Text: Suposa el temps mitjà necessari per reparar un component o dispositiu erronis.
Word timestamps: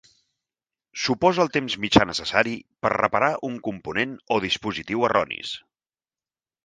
Suposa 1.01 1.43
el 1.43 1.51
temps 1.57 1.75
mitjà 1.83 2.07
necessari 2.11 2.55
per 2.85 2.91
reparar 2.95 3.29
un 3.51 3.59
component 3.71 4.17
o 4.37 4.41
dispositiu 4.47 5.05
erronis. 5.11 5.53